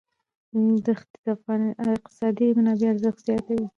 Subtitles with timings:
[0.85, 1.17] دښتې
[1.85, 3.65] د اقتصادي منابعو ارزښت زیاتوي.